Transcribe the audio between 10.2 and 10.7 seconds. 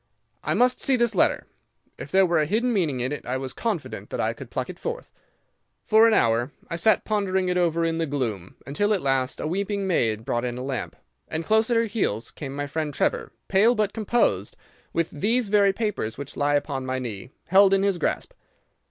brought in a